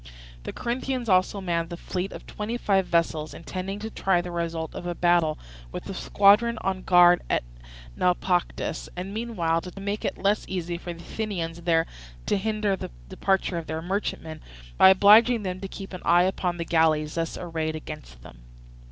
[0.45, 4.73] The Corinthians also manned a fleet of twenty five vessels, intending to try the result
[4.73, 5.37] of a battle
[5.71, 7.43] with the squadron on guard at
[7.95, 11.85] Naupactus, and meanwhile to make it less easy for the Athenians there
[12.25, 14.41] to hinder the departure of their merchantmen,
[14.75, 18.39] by obliging them to keep an eye upon the galleys thus arrayed against them.